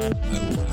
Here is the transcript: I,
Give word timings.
I, 0.00 0.69